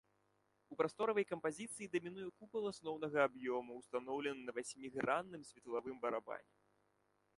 У 0.75 0.77
прасторавай 0.79 1.25
кампазіцыі 1.31 1.89
дамінуе 1.95 2.25
купал 2.39 2.63
асноўнага 2.71 3.17
аб'ёму, 3.29 3.71
устаноўлены 3.83 4.41
на 4.49 4.59
васьмігранным 4.59 5.41
светлавым 5.51 5.95
барабане. 6.07 6.51